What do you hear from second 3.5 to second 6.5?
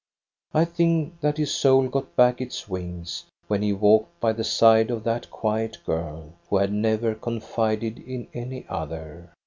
he walked by the side of that quiet girl,